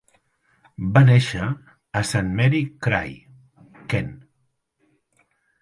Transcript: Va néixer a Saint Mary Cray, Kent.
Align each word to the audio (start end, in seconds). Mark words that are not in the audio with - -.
Va 0.95 1.03
néixer 1.09 1.49
a 2.01 2.03
Saint 2.13 2.33
Mary 2.41 2.63
Cray, 2.87 3.15
Kent. 3.95 4.13